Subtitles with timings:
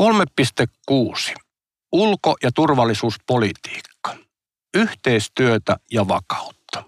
[0.00, 1.34] 3.6.
[1.92, 4.16] Ulko- ja turvallisuuspolitiikka.
[4.74, 6.84] Yhteistyötä ja vakautta.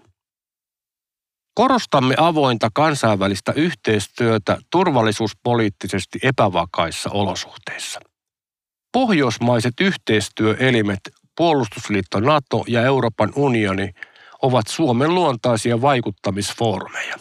[1.53, 7.99] Korostamme avointa kansainvälistä yhteistyötä turvallisuuspoliittisesti epävakaissa olosuhteissa.
[8.93, 10.99] Pohjoismaiset yhteistyöelimet,
[11.37, 13.93] puolustusliitto NATO ja Euroopan unioni
[14.41, 17.15] ovat Suomen luontaisia vaikuttamisfoorumeja,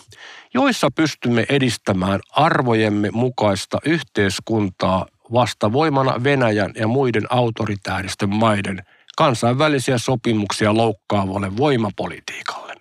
[0.55, 8.83] joissa pystymme edistämään arvojemme mukaista yhteiskuntaa vastavoimana Venäjän ja muiden autoritääristen maiden
[9.17, 12.75] kansainvälisiä sopimuksia loukkaavalle voimapolitiikalle.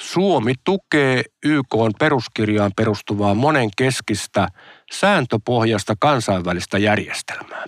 [0.00, 4.48] Suomi tukee YK peruskirjaan perustuvaa monenkeskistä
[4.92, 7.64] sääntöpohjasta kansainvälistä järjestelmää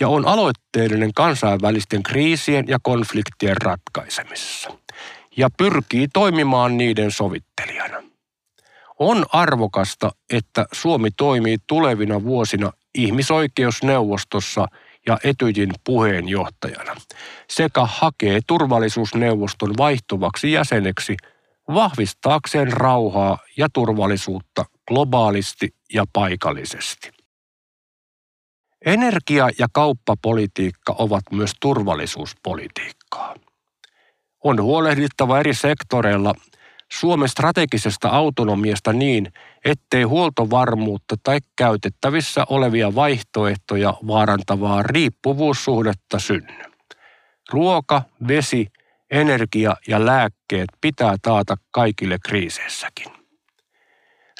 [0.00, 4.70] ja on aloitteellinen kansainvälisten kriisien ja konfliktien ratkaisemisessa
[5.36, 8.09] ja pyrkii toimimaan niiden sovittelijana.
[9.00, 14.66] On arvokasta, että Suomi toimii tulevina vuosina ihmisoikeusneuvostossa
[15.06, 16.96] ja Etyjin puheenjohtajana
[17.50, 21.16] sekä hakee turvallisuusneuvoston vaihtuvaksi jäseneksi
[21.74, 27.10] vahvistaakseen rauhaa ja turvallisuutta globaalisti ja paikallisesti.
[28.86, 33.34] Energia- ja kauppapolitiikka ovat myös turvallisuuspolitiikkaa.
[34.44, 36.34] On huolehdittava eri sektoreilla
[36.92, 39.32] Suomen strategisesta autonomiasta niin,
[39.64, 46.62] ettei huoltovarmuutta tai käytettävissä olevia vaihtoehtoja vaarantavaa riippuvuussuhdetta synny.
[47.50, 48.66] Ruoka, vesi,
[49.10, 53.12] energia ja lääkkeet pitää taata kaikille kriiseissäkin.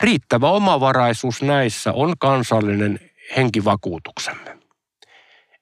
[0.00, 3.00] Riittävä omavaraisuus näissä on kansallinen
[3.36, 4.58] henkivakuutuksemme.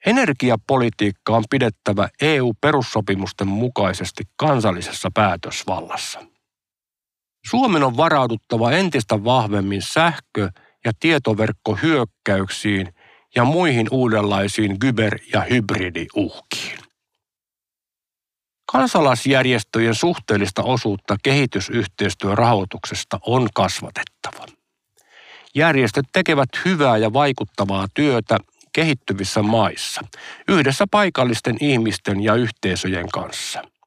[0.06, 6.20] Energiapolitiikka on pidettävä EU-perussopimusten mukaisesti kansallisessa päätösvallassa.
[7.47, 10.50] Suomen on varauduttava entistä vahvemmin sähkö-
[10.84, 12.94] ja tietoverkkohyökkäyksiin
[13.34, 16.78] ja muihin uudenlaisiin kyber- ja hybridiuhkiin.
[18.72, 24.47] Kansalaisjärjestöjen suhteellista osuutta kehitysyhteistyörahoituksesta on kasvatettava.
[25.54, 28.38] Järjestöt tekevät hyvää ja vaikuttavaa työtä
[28.72, 30.00] kehittyvissä maissa
[30.48, 33.62] yhdessä paikallisten ihmisten ja yhteisöjen kanssa–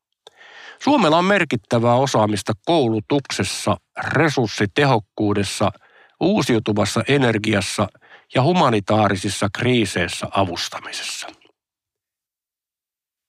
[0.84, 3.78] Suomella on merkittävää osaamista koulutuksessa,
[4.08, 5.72] resurssitehokkuudessa,
[6.20, 7.88] uusiutuvassa energiassa
[8.36, 11.28] ja humanitaarisissa kriiseissä avustamisessa.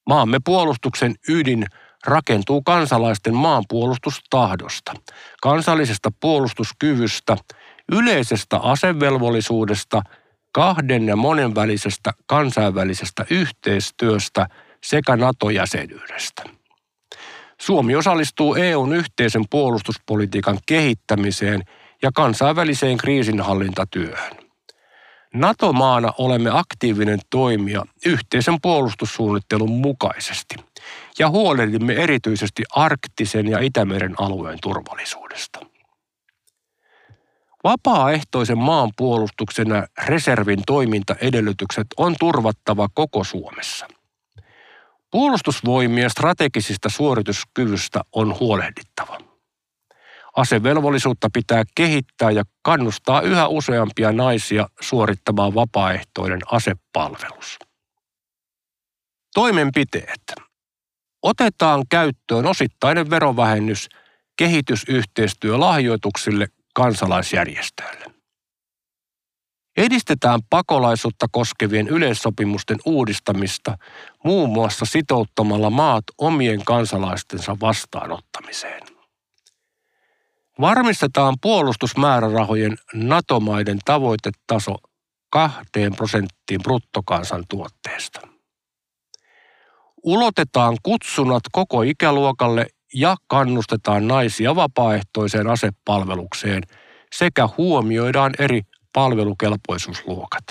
[0.08, 1.66] Maamme puolustuksen ydin
[2.06, 4.94] rakentuu kansalaisten maanpuolustustahdosta,
[5.42, 7.36] kansallisesta puolustuskyvystä,
[7.92, 10.02] yleisestä asevelvollisuudesta,
[10.52, 14.46] kahden ja monenvälisestä kansainvälisestä yhteistyöstä
[14.84, 16.61] sekä NATO-jäsenyydestä.
[17.62, 21.62] Suomi osallistuu EUn yhteisen puolustuspolitiikan kehittämiseen
[22.02, 24.32] ja kansainväliseen kriisinhallintatyöhön.
[25.34, 30.54] NATO-maana olemme aktiivinen toimija yhteisen puolustussuunnittelun mukaisesti
[31.18, 35.60] ja huolehdimme erityisesti arktisen ja Itämeren alueen turvallisuudesta.
[37.64, 43.86] Vapaaehtoisen maanpuolustuksen ja reservin toimintaedellytykset on turvattava koko Suomessa–
[45.12, 49.18] Puolustusvoimien strategisista suorituskyvystä on huolehdittava.
[50.36, 57.58] Asevelvollisuutta pitää kehittää ja kannustaa yhä useampia naisia suorittamaan vapaaehtoinen asepalvelus.
[59.34, 60.22] Toimenpiteet.
[61.22, 63.88] Otetaan käyttöön osittainen verovähennys
[64.36, 68.11] kehitysyhteistyölahjoituksille kansalaisjärjestöille.
[69.76, 73.78] Edistetään pakolaisuutta koskevien yleissopimusten uudistamista
[74.24, 78.82] muun muassa sitouttamalla maat omien kansalaistensa vastaanottamiseen.
[80.60, 84.76] Varmistetaan puolustusmäärärahojen NATO-maiden tavoitetaso
[85.30, 88.20] kahteen prosenttiin bruttokansantuotteesta.
[90.02, 96.62] Ulotetaan kutsunat koko ikäluokalle ja kannustetaan naisia vapaaehtoiseen asepalvelukseen
[97.12, 98.62] sekä huomioidaan eri
[98.92, 100.44] palvelukelpoisuusluokat.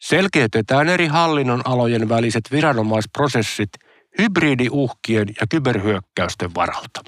[0.00, 3.68] Selkeytetään eri hallinnon alojen väliset viranomaisprosessit
[4.18, 7.00] hybridiuhkien ja kyberhyökkäysten varalta.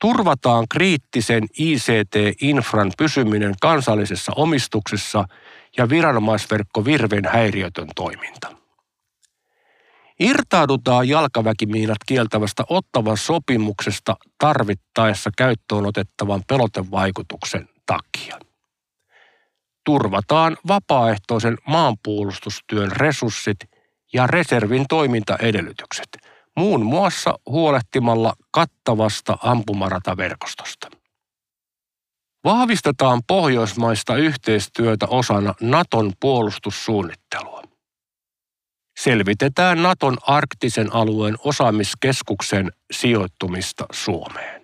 [0.00, 5.24] Turvataan kriittisen ICT-infran pysyminen kansallisessa omistuksessa
[5.78, 8.56] ja viranomaisverkko Virven häiriötön toiminta.
[10.20, 18.47] Irtaudutaan jalkaväkimiinat kieltävästä ottavan sopimuksesta tarvittaessa käyttöön otettavan pelotevaikutuksen takia
[19.88, 23.56] turvataan vapaaehtoisen maanpuolustustyön resurssit
[24.12, 26.08] ja reservin toimintaedellytykset,
[26.56, 30.88] muun muassa huolehtimalla kattavasta ampumarataverkostosta.
[32.44, 37.62] Vahvistetaan pohjoismaista yhteistyötä osana Naton puolustussuunnittelua.
[39.00, 44.57] Selvitetään Naton arktisen alueen osaamiskeskuksen sijoittumista Suomeen.